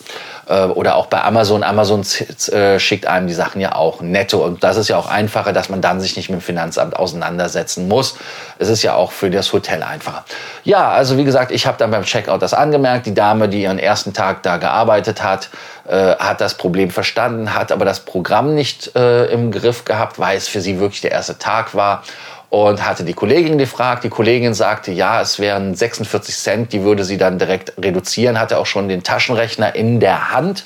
Äh, 0.48 0.66
oder 0.66 0.96
auch 0.96 1.08
bei 1.08 1.22
Amazon. 1.22 1.63
Amazon 1.63 2.04
äh, 2.51 2.80
schickt 2.80 3.06
einem 3.06 3.27
die 3.27 3.34
Sachen 3.34 3.60
ja 3.60 3.75
auch 3.75 4.01
netto. 4.01 4.44
Und 4.44 4.63
das 4.63 4.77
ist 4.77 4.88
ja 4.88 4.98
auch 4.98 5.10
einfacher, 5.10 5.54
dass 5.54 5.70
man 5.70 5.82
dann 5.82 6.00
sich 6.00 6.16
nicht 6.16 6.30
mit 6.30 6.39
dem 6.39 6.44
Finanzamt 6.44 6.96
auseinandersetzen 6.96 7.88
muss. 7.88 8.16
Es 8.58 8.70
ist 8.70 8.84
ja 8.84 8.96
auch 8.96 9.12
für 9.12 9.30
das 9.30 9.51
Hotel 9.51 9.84
einfacher. 9.84 10.24
Ja, 10.63 10.89
also 10.89 11.18
wie 11.18 11.24
gesagt, 11.24 11.51
ich 11.51 11.68
habe 11.68 11.77
dann 11.77 11.92
beim 11.92 12.04
Checkout 12.04 12.42
das 12.42 12.54
angemerkt. 12.54 13.06
Die 13.06 13.13
Dame, 13.13 13.50
die 13.50 13.63
ihren 13.63 13.80
ersten 13.80 14.13
Tag 14.13 14.44
da 14.44 14.58
gearbeitet 14.58 15.24
hat, 15.24 15.50
äh, 15.88 16.16
hat 16.16 16.42
das 16.42 16.56
Problem 16.56 16.92
verstanden, 16.92 17.54
hat 17.54 17.72
aber 17.72 17.86
das 17.86 18.00
Programm 18.00 18.56
nicht 18.56 18.96
äh, 18.96 19.25
im 19.25 19.51
Griff 19.51 19.86
gehabt, 19.86 20.20
weil 20.20 20.38
es 20.38 20.48
für 20.48 20.62
sie 20.62 20.80
wirklich 20.80 21.01
der 21.01 21.12
erste 21.12 21.38
Tag 21.38 21.75
war 21.75 22.04
und 22.50 22.86
hatte 22.86 23.04
die 23.04 23.13
Kollegin 23.13 23.58
gefragt. 23.58 24.04
Die 24.04 24.10
Kollegin 24.10 24.54
sagte, 24.54 24.92
ja, 24.92 25.22
es 25.22 25.39
wären 25.39 25.75
46 25.75 26.36
Cent, 26.36 26.74
die 26.74 26.84
würde 26.84 27.04
sie 27.04 27.18
dann 27.18 27.39
direkt 27.39 27.74
reduzieren, 27.77 28.39
hatte 28.39 28.58
auch 28.58 28.66
schon 28.66 28.88
den 28.88 29.04
Taschenrechner 29.04 29.75
in 29.75 30.00
der 30.00 30.32
Hand. 30.32 30.63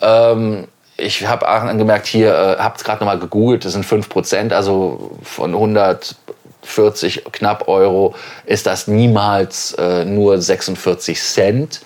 Ähm, 0.00 0.66
ich 0.96 1.26
habe 1.26 1.48
angemerkt, 1.48 2.06
hier, 2.06 2.34
äh, 2.34 2.62
habe 2.62 2.76
es 2.76 2.84
gerade 2.84 3.00
nochmal 3.00 3.18
gegoogelt, 3.18 3.64
das 3.64 3.72
sind 3.72 3.86
5 3.86 4.08
Prozent, 4.08 4.52
also 4.52 5.12
von 5.22 5.52
140 5.54 7.24
knapp 7.32 7.68
Euro 7.68 8.14
ist 8.44 8.66
das 8.66 8.88
niemals 8.88 9.72
äh, 9.74 10.04
nur 10.04 10.40
46 10.40 11.20
Cent. 11.22 11.80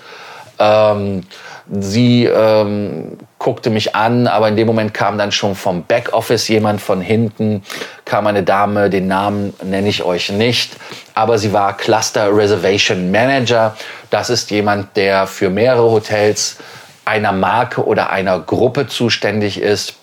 Ähm, 0.59 1.23
sie 1.81 2.25
ähm, 2.25 3.19
guckte 3.39 3.71
mich 3.71 3.95
an, 3.95 4.27
aber 4.27 4.49
in 4.49 4.57
dem 4.57 4.67
Moment 4.67 4.95
kam 4.95 5.19
dann 5.19 5.33
schon 5.33 5.55
vom 5.55 5.85
Backoffice 5.85 6.49
jemand 6.49 6.81
von 6.81 7.01
hinten, 7.01 7.63
kam 8.05 8.27
eine 8.27 8.43
Dame, 8.43 8.89
den 8.89 9.09
Namen 9.09 9.53
nenne 9.63 9.89
ich 9.89 10.03
euch 10.03 10.31
nicht, 10.31 10.77
aber 11.15 11.39
sie 11.39 11.53
war 11.53 11.77
Cluster 11.77 12.35
Reservation 12.35 13.11
Manager. 13.11 13.77
Das 14.11 14.31
ist 14.31 14.51
jemand, 14.51 14.97
der 14.97 15.27
für 15.27 15.51
mehrere 15.51 15.91
Hotels 15.91 16.59
einer 17.05 17.33
Marke 17.33 17.85
oder 17.85 18.11
einer 18.11 18.41
Gruppe 18.41 18.87
zuständig 18.87 19.61
ist. 19.61 19.95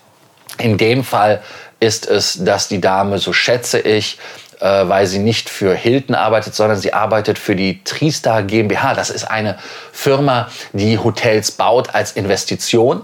In 0.58 0.78
dem 0.78 1.04
Fall 1.04 1.42
ist 1.80 2.06
es, 2.06 2.44
dass 2.44 2.68
die 2.68 2.80
Dame, 2.80 3.18
so 3.18 3.32
schätze 3.32 3.78
ich, 3.80 4.18
äh, 4.60 4.88
weil 4.88 5.06
sie 5.06 5.18
nicht 5.18 5.48
für 5.48 5.74
Hilton 5.74 6.14
arbeitet, 6.14 6.54
sondern 6.54 6.78
sie 6.78 6.92
arbeitet 6.92 7.38
für 7.38 7.56
die 7.56 7.82
Tristar 7.84 8.42
GmbH. 8.42 8.94
Das 8.94 9.10
ist 9.10 9.24
eine 9.24 9.58
Firma, 9.92 10.48
die 10.72 10.98
Hotels 10.98 11.52
baut 11.52 11.94
als 11.94 12.12
Investition. 12.12 13.02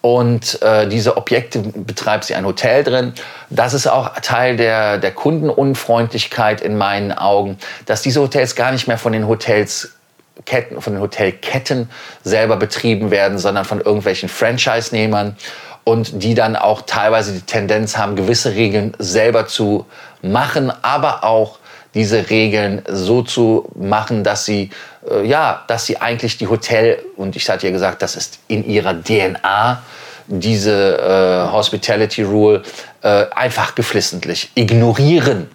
Und 0.00 0.62
äh, 0.62 0.86
diese 0.88 1.16
Objekte 1.16 1.58
betreibt 1.58 2.24
sie 2.24 2.34
ein 2.34 2.46
Hotel 2.46 2.84
drin. 2.84 3.14
Das 3.50 3.74
ist 3.74 3.88
auch 3.88 4.10
Teil 4.20 4.56
der, 4.56 4.98
der 4.98 5.10
Kundenunfreundlichkeit 5.10 6.60
in 6.60 6.76
meinen 6.76 7.12
Augen, 7.12 7.58
dass 7.86 8.02
diese 8.02 8.20
Hotels 8.20 8.54
gar 8.54 8.70
nicht 8.70 8.86
mehr 8.86 8.98
von 8.98 9.12
den 9.12 9.26
Hotels 9.26 9.97
Ketten, 10.44 10.80
von 10.80 10.94
den 10.94 11.02
Hotelketten 11.02 11.90
selber 12.24 12.56
betrieben 12.56 13.10
werden, 13.10 13.38
sondern 13.38 13.64
von 13.64 13.80
irgendwelchen 13.80 14.28
Franchise-Nehmern 14.28 15.36
und 15.84 16.22
die 16.22 16.34
dann 16.34 16.56
auch 16.56 16.82
teilweise 16.82 17.32
die 17.32 17.40
Tendenz 17.40 17.96
haben, 17.96 18.16
gewisse 18.16 18.54
Regeln 18.54 18.94
selber 18.98 19.46
zu 19.46 19.86
machen, 20.22 20.72
aber 20.82 21.24
auch 21.24 21.58
diese 21.94 22.30
Regeln 22.30 22.82
so 22.88 23.22
zu 23.22 23.70
machen, 23.74 24.22
dass 24.22 24.44
sie 24.44 24.70
äh, 25.10 25.26
ja, 25.26 25.64
dass 25.66 25.86
sie 25.86 26.00
eigentlich 26.00 26.38
die 26.38 26.46
Hotel 26.46 27.02
und 27.16 27.36
ich 27.36 27.48
hatte 27.48 27.66
ja 27.66 27.72
gesagt, 27.72 28.02
das 28.02 28.16
ist 28.16 28.38
in 28.48 28.64
ihrer 28.64 29.02
DNA 29.02 29.82
diese 30.26 30.98
äh, 30.98 31.52
Hospitality 31.52 32.22
Rule 32.22 32.62
äh, 33.02 33.26
einfach 33.34 33.74
geflissentlich 33.74 34.50
ignorieren. 34.54 35.48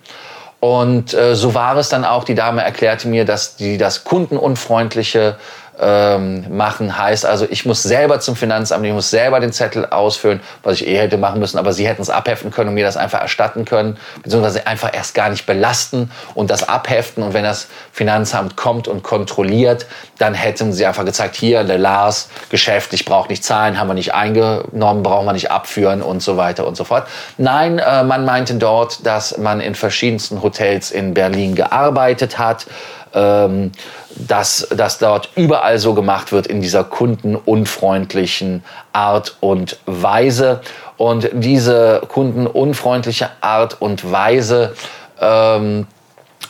Und 0.63 1.13
äh, 1.13 1.35
so 1.35 1.53
war 1.53 1.75
es 1.75 1.89
dann 1.89 2.05
auch. 2.05 2.23
Die 2.23 2.35
Dame 2.35 2.63
erklärte 2.63 3.09
mir, 3.09 3.25
dass 3.25 3.57
die 3.57 3.77
das 3.77 4.05
kundenunfreundliche 4.05 5.35
ähm, 5.79 6.45
machen. 6.55 6.97
Heißt 6.97 7.25
also, 7.25 7.45
ich 7.49 7.65
muss 7.65 7.83
selber 7.83 8.19
zum 8.19 8.35
Finanzamt, 8.35 8.85
ich 8.85 8.93
muss 8.93 9.09
selber 9.09 9.39
den 9.39 9.51
Zettel 9.51 9.85
ausfüllen, 9.85 10.41
was 10.61 10.81
ich 10.81 10.87
eh 10.87 10.97
hätte 10.97 11.17
machen 11.17 11.39
müssen, 11.39 11.57
aber 11.57 11.73
sie 11.73 11.87
hätten 11.87 12.01
es 12.01 12.09
abheften 12.09 12.51
können 12.51 12.69
und 12.69 12.75
mir 12.75 12.85
das 12.85 12.97
einfach 12.97 13.21
erstatten 13.21 13.65
können, 13.65 13.97
beziehungsweise 14.21 14.67
einfach 14.67 14.93
erst 14.93 15.15
gar 15.15 15.29
nicht 15.29 15.45
belasten 15.45 16.11
und 16.35 16.49
das 16.49 16.67
abheften. 16.67 17.23
Und 17.23 17.33
wenn 17.33 17.43
das 17.43 17.67
Finanzamt 17.91 18.55
kommt 18.55 18.87
und 18.87 19.03
kontrolliert, 19.03 19.85
dann 20.19 20.33
hätten 20.33 20.73
sie 20.73 20.85
einfach 20.85 21.05
gezeigt, 21.05 21.35
hier, 21.35 21.63
der 21.63 21.79
Lars, 21.79 22.29
Geschäft, 22.49 22.93
ich 22.93 23.05
brauche 23.05 23.29
nicht 23.29 23.43
zahlen, 23.43 23.79
haben 23.79 23.87
wir 23.87 23.93
nicht 23.93 24.13
eingenommen, 24.13 25.03
brauchen 25.03 25.25
wir 25.25 25.33
nicht 25.33 25.51
abführen 25.51 26.01
und 26.01 26.21
so 26.21 26.37
weiter 26.37 26.67
und 26.67 26.75
so 26.75 26.83
fort. 26.83 27.07
Nein, 27.37 27.79
äh, 27.79 28.03
man 28.03 28.25
meinte 28.25 28.55
dort, 28.55 29.05
dass 29.05 29.37
man 29.37 29.59
in 29.59 29.75
verschiedensten 29.75 30.41
Hotels 30.41 30.91
in 30.91 31.13
Berlin 31.13 31.55
gearbeitet 31.55 32.37
hat 32.37 32.67
ähm, 33.13 33.71
dass 34.15 34.67
das 34.75 34.97
dort 34.97 35.29
überall 35.35 35.79
so 35.79 35.93
gemacht 35.93 36.31
wird 36.31 36.47
in 36.47 36.61
dieser 36.61 36.83
kundenunfreundlichen 36.83 38.63
Art 38.91 39.37
und 39.39 39.77
Weise. 39.85 40.61
Und 40.97 41.29
diese 41.33 42.01
kundenunfreundliche 42.07 43.29
Art 43.41 43.81
und 43.81 44.11
Weise 44.11 44.75
ähm, 45.19 45.87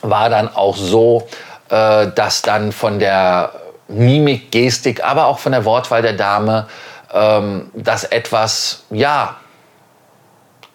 war 0.01 0.29
dann 0.29 0.53
auch 0.53 0.75
so, 0.75 1.27
äh, 1.69 2.07
dass 2.13 2.41
dann 2.41 2.71
von 2.71 2.99
der 2.99 3.51
Mimik, 3.87 4.51
Gestik, 4.51 5.03
aber 5.03 5.25
auch 5.27 5.39
von 5.39 5.51
der 5.51 5.65
Wortwahl 5.65 6.01
der 6.01 6.13
Dame 6.13 6.67
ähm, 7.13 7.71
das 7.73 8.03
etwas, 8.05 8.83
ja, 8.89 9.37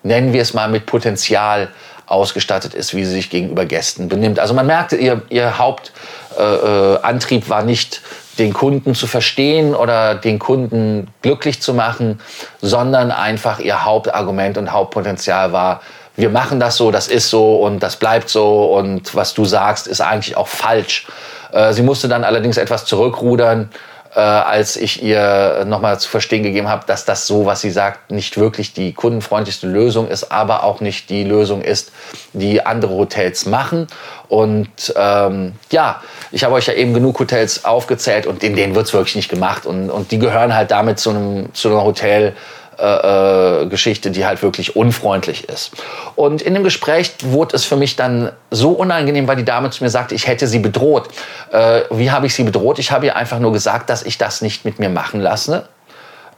nennen 0.02 0.32
wir 0.32 0.42
es 0.42 0.54
mal 0.54 0.68
mit 0.68 0.86
Potenzial 0.86 1.68
ausgestattet 2.08 2.74
ist, 2.74 2.94
wie 2.94 3.04
sie 3.04 3.12
sich 3.12 3.30
gegenüber 3.30 3.64
Gästen 3.64 4.08
benimmt. 4.08 4.38
Also 4.38 4.54
man 4.54 4.66
merkte, 4.66 4.96
ihr, 4.96 5.22
ihr 5.28 5.58
Hauptantrieb 5.58 7.46
äh, 7.46 7.50
war 7.50 7.62
nicht, 7.62 8.02
den 8.38 8.52
Kunden 8.52 8.94
zu 8.94 9.06
verstehen 9.06 9.74
oder 9.74 10.14
den 10.14 10.38
Kunden 10.38 11.08
glücklich 11.22 11.60
zu 11.60 11.74
machen, 11.74 12.20
sondern 12.62 13.10
einfach 13.10 13.58
ihr 13.58 13.84
Hauptargument 13.84 14.56
und 14.58 14.72
Hauptpotenzial 14.72 15.52
war, 15.52 15.80
wir 16.14 16.30
machen 16.30 16.58
das 16.58 16.76
so, 16.76 16.90
das 16.90 17.08
ist 17.08 17.30
so 17.30 17.56
und 17.56 17.80
das 17.80 17.96
bleibt 17.96 18.28
so 18.28 18.74
und 18.74 19.14
was 19.14 19.34
du 19.34 19.44
sagst, 19.44 19.86
ist 19.86 20.00
eigentlich 20.00 20.36
auch 20.36 20.48
falsch. 20.48 21.06
Äh, 21.52 21.72
sie 21.72 21.82
musste 21.82 22.08
dann 22.08 22.24
allerdings 22.24 22.56
etwas 22.56 22.84
zurückrudern 22.84 23.70
äh, 24.14 24.20
als 24.20 24.76
ich 24.76 25.02
ihr 25.02 25.64
nochmal 25.66 25.98
zu 26.00 26.08
verstehen 26.08 26.42
gegeben 26.42 26.68
habe, 26.68 26.84
dass 26.86 27.04
das 27.04 27.26
so, 27.26 27.46
was 27.46 27.60
sie 27.60 27.70
sagt, 27.70 28.10
nicht 28.10 28.38
wirklich 28.38 28.72
die 28.72 28.92
kundenfreundlichste 28.92 29.66
Lösung 29.66 30.08
ist, 30.08 30.32
aber 30.32 30.64
auch 30.64 30.80
nicht 30.80 31.10
die 31.10 31.24
Lösung 31.24 31.62
ist, 31.62 31.92
die 32.32 32.64
andere 32.64 32.94
Hotels 32.94 33.46
machen. 33.46 33.86
Und 34.28 34.94
ähm, 34.96 35.54
ja, 35.70 36.02
ich 36.30 36.44
habe 36.44 36.54
euch 36.54 36.66
ja 36.66 36.74
eben 36.74 36.94
genug 36.94 37.18
Hotels 37.18 37.64
aufgezählt 37.64 38.26
und 38.26 38.42
in 38.42 38.56
denen 38.56 38.74
wird 38.74 38.86
es 38.86 38.92
wirklich 38.92 39.16
nicht 39.16 39.30
gemacht. 39.30 39.66
Und, 39.66 39.90
und 39.90 40.10
die 40.10 40.18
gehören 40.18 40.54
halt 40.54 40.70
damit 40.70 40.98
zu 40.98 41.10
einem, 41.10 41.54
zu 41.54 41.68
einem 41.68 41.82
Hotel, 41.82 42.34
äh, 42.78 43.62
äh, 43.62 43.66
Geschichte, 43.66 44.12
die 44.12 44.24
halt 44.24 44.40
wirklich 44.42 44.76
unfreundlich 44.76 45.48
ist. 45.48 45.72
Und 46.14 46.42
in 46.42 46.54
dem 46.54 46.62
Gespräch 46.62 47.12
wurde 47.24 47.56
es 47.56 47.64
für 47.64 47.74
mich 47.74 47.96
dann 47.96 48.30
so 48.52 48.70
unangenehm, 48.70 49.26
weil 49.26 49.34
die 49.34 49.44
Dame 49.44 49.70
zu 49.70 49.82
mir 49.82 49.90
sagte, 49.90 50.14
ich 50.14 50.28
hätte 50.28 50.46
sie 50.46 50.60
bedroht. 50.60 51.08
Äh, 51.50 51.82
wie 51.90 52.12
habe 52.12 52.26
ich 52.26 52.34
sie 52.34 52.44
bedroht? 52.44 52.78
Ich 52.78 52.92
habe 52.92 53.06
ihr 53.06 53.16
einfach 53.16 53.40
nur 53.40 53.52
gesagt, 53.52 53.90
dass 53.90 54.04
ich 54.04 54.16
das 54.16 54.42
nicht 54.42 54.64
mit 54.64 54.78
mir 54.78 54.90
machen 54.90 55.20
lasse. 55.20 55.68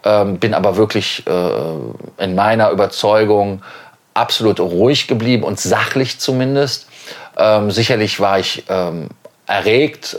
Ähm, 0.02 0.38
bin 0.38 0.54
aber 0.54 0.76
wirklich 0.78 1.24
äh, 1.26 2.24
in 2.24 2.34
meiner 2.34 2.70
Überzeugung 2.70 3.62
absolut 4.14 4.60
ruhig 4.60 5.08
geblieben 5.08 5.44
und 5.44 5.60
sachlich 5.60 6.20
zumindest. 6.20 6.88
Ähm, 7.36 7.70
sicherlich 7.70 8.18
war 8.18 8.38
ich 8.38 8.64
ähm, 8.70 9.08
erregt. 9.46 10.16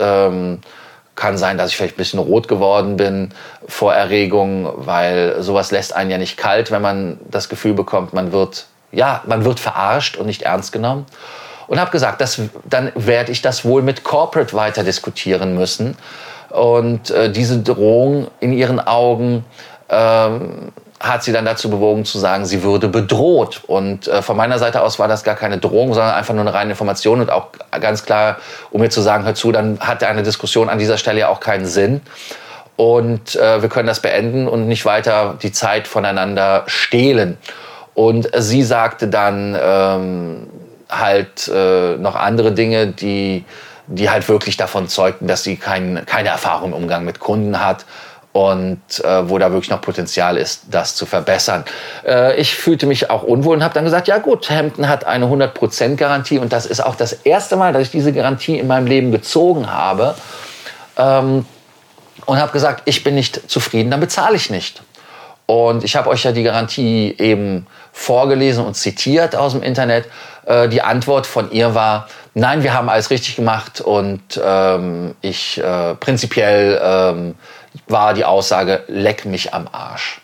Kann 1.21 1.37
sein, 1.37 1.55
dass 1.55 1.69
ich 1.69 1.77
vielleicht 1.77 1.93
ein 1.93 1.97
bisschen 1.97 2.17
rot 2.17 2.47
geworden 2.47 2.97
bin 2.97 3.29
vor 3.67 3.93
Erregung, 3.93 4.67
weil 4.75 5.35
sowas 5.43 5.69
lässt 5.69 5.95
einen 5.95 6.09
ja 6.09 6.17
nicht 6.17 6.35
kalt, 6.35 6.71
wenn 6.71 6.81
man 6.81 7.19
das 7.29 7.47
Gefühl 7.47 7.75
bekommt, 7.75 8.11
man 8.11 8.31
wird, 8.31 8.65
ja, 8.91 9.21
man 9.27 9.45
wird 9.45 9.59
verarscht 9.59 10.17
und 10.17 10.25
nicht 10.25 10.41
ernst 10.41 10.71
genommen. 10.71 11.05
Und 11.67 11.79
habe 11.79 11.91
gesagt, 11.91 12.21
das, 12.21 12.41
dann 12.67 12.91
werde 12.95 13.31
ich 13.31 13.43
das 13.43 13.63
wohl 13.63 13.83
mit 13.83 14.03
Corporate 14.03 14.55
weiter 14.55 14.83
diskutieren 14.83 15.53
müssen. 15.53 15.95
Und 16.49 17.11
äh, 17.11 17.31
diese 17.31 17.59
Drohung 17.59 18.31
in 18.39 18.51
ihren 18.51 18.79
Augen 18.79 19.45
ähm, 19.89 20.71
hat 21.01 21.23
sie 21.23 21.31
dann 21.31 21.45
dazu 21.45 21.69
bewogen 21.69 22.05
zu 22.05 22.19
sagen, 22.19 22.45
sie 22.45 22.63
würde 22.63 22.87
bedroht. 22.87 23.61
Und 23.65 24.07
äh, 24.07 24.21
von 24.21 24.37
meiner 24.37 24.59
Seite 24.59 24.81
aus 24.81 24.99
war 24.99 25.07
das 25.07 25.23
gar 25.23 25.35
keine 25.35 25.57
Drohung, 25.57 25.93
sondern 25.93 26.13
einfach 26.13 26.33
nur 26.33 26.41
eine 26.41 26.53
reine 26.53 26.71
Information 26.71 27.21
und 27.21 27.31
auch 27.31 27.47
ganz 27.79 28.05
klar, 28.05 28.37
um 28.69 28.81
mir 28.81 28.89
zu 28.89 29.01
sagen, 29.01 29.25
hör 29.25 29.33
zu, 29.33 29.51
dann 29.51 29.79
hat 29.79 30.03
eine 30.03 30.23
Diskussion 30.23 30.69
an 30.69 30.77
dieser 30.77 30.97
Stelle 30.97 31.19
ja 31.21 31.29
auch 31.29 31.39
keinen 31.39 31.65
Sinn. 31.65 32.01
Und 32.75 33.35
äh, 33.35 33.61
wir 33.61 33.69
können 33.69 33.87
das 33.87 34.01
beenden 34.01 34.47
und 34.47 34.67
nicht 34.67 34.85
weiter 34.85 35.37
die 35.41 35.51
Zeit 35.51 35.87
voneinander 35.87 36.63
stehlen. 36.67 37.37
Und 37.93 38.29
sie 38.37 38.63
sagte 38.63 39.07
dann 39.07 39.57
ähm, 39.61 40.47
halt 40.89 41.47
äh, 41.47 41.97
noch 41.97 42.15
andere 42.15 42.51
Dinge, 42.51 42.87
die, 42.87 43.43
die 43.87 44.09
halt 44.09 44.29
wirklich 44.29 44.55
davon 44.55 44.87
zeugten, 44.87 45.27
dass 45.27 45.43
sie 45.43 45.57
kein, 45.57 46.03
keine 46.05 46.29
Erfahrung 46.29 46.71
im 46.71 46.73
Umgang 46.73 47.05
mit 47.05 47.19
Kunden 47.19 47.63
hat 47.63 47.85
und 48.33 48.81
äh, 49.03 49.29
wo 49.29 49.37
da 49.37 49.51
wirklich 49.51 49.69
noch 49.69 49.81
Potenzial 49.81 50.37
ist, 50.37 50.63
das 50.71 50.95
zu 50.95 51.05
verbessern. 51.05 51.65
Äh, 52.05 52.39
ich 52.39 52.55
fühlte 52.55 52.85
mich 52.85 53.09
auch 53.09 53.23
unwohl 53.23 53.57
und 53.57 53.63
habe 53.63 53.73
dann 53.73 53.83
gesagt, 53.83 54.07
ja 54.07 54.19
gut, 54.19 54.49
Hampton 54.49 54.87
hat 54.87 55.05
eine 55.05 55.25
100% 55.25 55.95
Garantie 55.95 56.39
und 56.39 56.53
das 56.53 56.65
ist 56.65 56.83
auch 56.83 56.95
das 56.95 57.13
erste 57.13 57.57
Mal, 57.57 57.73
dass 57.73 57.83
ich 57.83 57.91
diese 57.91 58.13
Garantie 58.13 58.57
in 58.57 58.67
meinem 58.67 58.87
Leben 58.87 59.11
gezogen 59.11 59.71
habe 59.71 60.15
ähm, 60.97 61.45
und 62.25 62.39
habe 62.39 62.51
gesagt, 62.53 62.83
ich 62.85 63.03
bin 63.03 63.15
nicht 63.15 63.49
zufrieden, 63.49 63.91
dann 63.91 63.99
bezahle 63.99 64.35
ich 64.35 64.49
nicht. 64.49 64.81
Und 65.45 65.83
ich 65.83 65.97
habe 65.97 66.09
euch 66.09 66.23
ja 66.23 66.31
die 66.31 66.43
Garantie 66.43 67.13
eben 67.17 67.67
vorgelesen 67.91 68.63
und 68.63 68.75
zitiert 68.75 69.35
aus 69.35 69.51
dem 69.51 69.63
Internet. 69.63 70.05
Äh, 70.45 70.69
die 70.69 70.81
Antwort 70.81 71.27
von 71.27 71.51
ihr 71.51 71.75
war, 71.75 72.07
nein, 72.33 72.63
wir 72.63 72.73
haben 72.73 72.87
alles 72.87 73.09
richtig 73.09 73.35
gemacht 73.35 73.81
und 73.81 74.21
ähm, 74.41 75.15
ich 75.19 75.57
äh, 75.57 75.95
prinzipiell 75.95 76.79
ähm, 76.81 77.35
war 77.87 78.13
die 78.13 78.25
Aussage, 78.25 78.83
leck 78.87 79.25
mich 79.25 79.53
am 79.53 79.67
Arsch. 79.71 80.21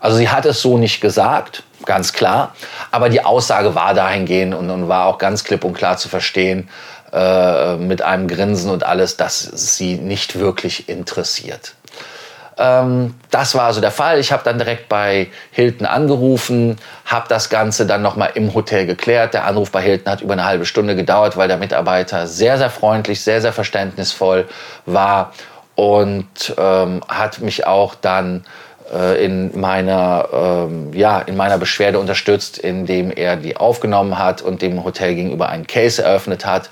Also 0.00 0.16
sie 0.16 0.28
hat 0.28 0.46
es 0.46 0.62
so 0.62 0.78
nicht 0.78 1.00
gesagt, 1.00 1.62
ganz 1.84 2.12
klar, 2.12 2.54
aber 2.90 3.08
die 3.08 3.24
Aussage 3.24 3.74
war 3.74 3.94
dahingehend 3.94 4.54
und, 4.54 4.70
und 4.70 4.88
war 4.88 5.06
auch 5.06 5.18
ganz 5.18 5.44
klipp 5.44 5.64
und 5.64 5.74
klar 5.74 5.96
zu 5.96 6.08
verstehen, 6.08 6.68
äh, 7.12 7.76
mit 7.76 8.02
einem 8.02 8.28
Grinsen 8.28 8.70
und 8.70 8.84
alles, 8.84 9.16
dass 9.16 9.40
sie 9.40 9.96
nicht 9.96 10.38
wirklich 10.38 10.88
interessiert. 10.88 11.74
Ähm, 12.58 13.14
das 13.30 13.54
war 13.54 13.64
also 13.64 13.80
der 13.80 13.90
Fall. 13.90 14.18
Ich 14.18 14.32
habe 14.32 14.42
dann 14.44 14.58
direkt 14.58 14.88
bei 14.88 15.28
Hilton 15.52 15.86
angerufen, 15.86 16.76
habe 17.06 17.26
das 17.28 17.48
Ganze 17.48 17.86
dann 17.86 18.02
nochmal 18.02 18.32
im 18.34 18.52
Hotel 18.52 18.84
geklärt. 18.84 19.32
Der 19.32 19.44
Anruf 19.44 19.70
bei 19.70 19.80
Hilton 19.80 20.12
hat 20.12 20.20
über 20.20 20.32
eine 20.32 20.44
halbe 20.44 20.66
Stunde 20.66 20.96
gedauert, 20.96 21.36
weil 21.36 21.48
der 21.48 21.56
Mitarbeiter 21.56 22.26
sehr, 22.26 22.58
sehr 22.58 22.70
freundlich, 22.70 23.22
sehr, 23.22 23.40
sehr 23.40 23.52
verständnisvoll 23.52 24.48
war 24.86 25.32
und 25.78 26.56
ähm, 26.58 27.02
hat 27.06 27.38
mich 27.38 27.68
auch 27.68 27.94
dann 27.94 28.44
äh, 28.92 29.24
in 29.24 29.60
meiner, 29.60 30.28
ähm, 30.32 30.92
ja, 30.92 31.20
in 31.20 31.36
meiner 31.36 31.56
Beschwerde 31.56 32.00
unterstützt, 32.00 32.58
indem 32.58 33.12
er 33.12 33.36
die 33.36 33.56
aufgenommen 33.56 34.18
hat 34.18 34.42
und 34.42 34.60
dem 34.60 34.82
Hotel 34.82 35.14
gegenüber 35.14 35.48
einen 35.50 35.68
Case 35.68 36.02
eröffnet 36.02 36.44
hat 36.44 36.68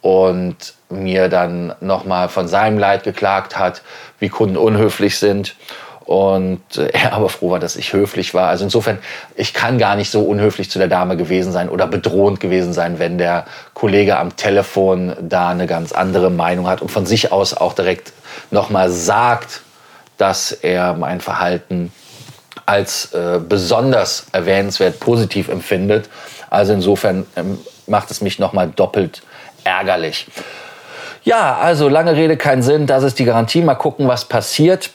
und 0.00 0.72
mir 0.88 1.28
dann 1.28 1.74
nochmal 1.82 2.30
von 2.30 2.48
seinem 2.48 2.78
Leid 2.78 3.04
geklagt 3.04 3.58
hat, 3.58 3.82
wie 4.20 4.30
Kunden 4.30 4.56
unhöflich 4.56 5.18
sind 5.18 5.54
und 6.06 6.62
äh, 6.76 6.86
er 6.92 7.12
aber 7.12 7.28
froh 7.28 7.50
war, 7.50 7.58
dass 7.58 7.76
ich 7.76 7.92
höflich 7.92 8.32
war. 8.32 8.48
Also 8.48 8.64
insofern, 8.64 8.98
ich 9.34 9.52
kann 9.52 9.78
gar 9.78 9.96
nicht 9.96 10.10
so 10.10 10.22
unhöflich 10.22 10.70
zu 10.70 10.78
der 10.78 10.88
Dame 10.88 11.16
gewesen 11.16 11.52
sein 11.52 11.68
oder 11.68 11.86
bedrohend 11.86 12.40
gewesen 12.40 12.72
sein, 12.72 12.98
wenn 12.98 13.18
der 13.18 13.44
Kollege 13.74 14.16
am 14.18 14.36
Telefon 14.36 15.14
da 15.20 15.48
eine 15.48 15.66
ganz 15.66 15.92
andere 15.92 16.30
Meinung 16.30 16.68
hat 16.68 16.80
und 16.80 16.90
von 16.90 17.06
sich 17.06 17.32
aus 17.32 17.54
auch 17.54 17.74
direkt 17.74 18.12
nochmal 18.50 18.90
sagt, 18.90 19.62
dass 20.16 20.52
er 20.52 20.94
mein 20.94 21.20
Verhalten 21.20 21.92
als 22.64 23.12
äh, 23.12 23.38
besonders 23.46 24.26
erwähnenswert 24.32 24.98
positiv 24.98 25.48
empfindet. 25.48 26.08
Also 26.48 26.72
insofern 26.72 27.26
ähm, 27.36 27.58
macht 27.86 28.10
es 28.10 28.20
mich 28.20 28.38
nochmal 28.38 28.68
doppelt 28.68 29.22
ärgerlich. 29.64 30.26
Ja, 31.22 31.56
also 31.56 31.88
lange 31.88 32.14
Rede, 32.14 32.36
kein 32.36 32.62
Sinn. 32.62 32.86
Das 32.86 33.02
ist 33.02 33.18
die 33.18 33.24
Garantie. 33.24 33.60
Mal 33.60 33.74
gucken, 33.74 34.06
was 34.08 34.26
passiert 34.26 34.90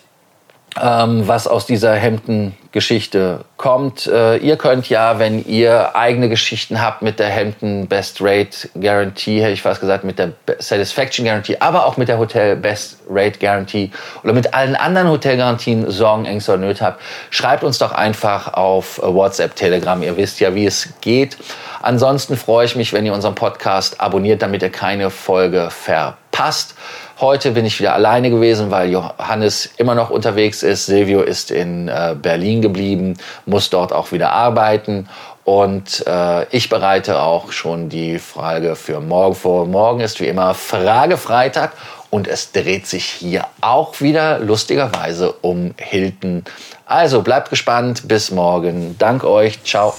ähm, 0.79 1.27
was 1.27 1.47
aus 1.47 1.65
dieser 1.65 1.95
Hemden-Geschichte 1.95 3.43
kommt. 3.57 4.07
Äh, 4.07 4.37
ihr 4.37 4.55
könnt 4.55 4.87
ja, 4.87 5.19
wenn 5.19 5.45
ihr 5.45 5.95
eigene 5.95 6.29
Geschichten 6.29 6.81
habt 6.81 7.01
mit 7.01 7.19
der 7.19 7.27
Hemden 7.27 7.87
Best 7.87 8.19
Rate 8.21 8.69
Guarantee, 8.79 9.41
hätte 9.41 9.51
ich 9.51 9.61
fast 9.61 9.81
gesagt, 9.81 10.05
mit 10.05 10.17
der 10.17 10.31
Satisfaction 10.59 11.25
Guarantee, 11.25 11.57
aber 11.59 11.85
auch 11.85 11.97
mit 11.97 12.07
der 12.07 12.17
Hotel 12.17 12.55
Best 12.55 12.99
Rate 13.09 13.37
Guarantee 13.39 13.91
oder 14.23 14.31
mit 14.31 14.53
allen 14.53 14.75
anderen 14.77 15.09
Hotelgarantien 15.09 15.91
Sorgen, 15.91 16.25
Ängste 16.25 16.53
oder 16.53 16.61
Nöte 16.61 16.85
habt, 16.85 17.01
schreibt 17.29 17.63
uns 17.65 17.77
doch 17.77 17.91
einfach 17.91 18.53
auf 18.53 18.97
WhatsApp, 19.03 19.55
Telegram. 19.55 20.01
Ihr 20.01 20.15
wisst 20.15 20.39
ja, 20.39 20.55
wie 20.55 20.65
es 20.65 20.93
geht. 21.01 21.37
Ansonsten 21.81 22.37
freue 22.37 22.65
ich 22.65 22.75
mich, 22.75 22.93
wenn 22.93 23.05
ihr 23.05 23.13
unseren 23.13 23.35
Podcast 23.35 23.99
abonniert, 23.99 24.41
damit 24.41 24.61
ihr 24.61 24.69
keine 24.69 25.09
Folge 25.09 25.69
verpasst. 25.69 26.75
Heute 27.21 27.51
bin 27.51 27.67
ich 27.67 27.79
wieder 27.79 27.93
alleine 27.93 28.31
gewesen, 28.31 28.71
weil 28.71 28.89
Johannes 28.89 29.69
immer 29.77 29.93
noch 29.93 30.09
unterwegs 30.09 30.63
ist. 30.63 30.87
Silvio 30.87 31.21
ist 31.21 31.51
in 31.51 31.87
äh, 31.87 32.15
Berlin 32.19 32.63
geblieben, 32.63 33.15
muss 33.45 33.69
dort 33.69 33.93
auch 33.93 34.11
wieder 34.11 34.31
arbeiten. 34.31 35.07
Und 35.43 36.03
äh, 36.07 36.45
ich 36.49 36.69
bereite 36.69 37.21
auch 37.21 37.51
schon 37.51 37.89
die 37.89 38.17
Frage 38.17 38.75
für 38.75 38.99
morgen 39.01 39.35
vor. 39.35 39.67
Morgen 39.67 39.99
ist 39.99 40.19
wie 40.19 40.25
immer 40.25 40.55
Fragefreitag 40.55 41.73
und 42.09 42.27
es 42.27 42.53
dreht 42.53 42.87
sich 42.87 43.05
hier 43.05 43.45
auch 43.61 44.01
wieder 44.01 44.39
lustigerweise 44.39 45.31
um 45.41 45.75
Hilton. 45.77 46.43
Also 46.87 47.21
bleibt 47.21 47.51
gespannt. 47.51 48.07
Bis 48.07 48.31
morgen. 48.31 48.95
Dank 48.97 49.23
euch. 49.23 49.63
Ciao. 49.63 49.93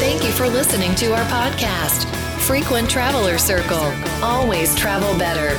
Thank 0.00 0.24
you 0.24 0.30
for 0.30 0.46
listening 0.46 0.94
to 0.94 1.12
our 1.12 1.26
podcast. 1.28 2.06
Frequent 2.38 2.90
Traveler 2.90 3.36
Circle. 3.36 3.92
Always 4.22 4.74
travel 4.74 5.12
better. 5.18 5.58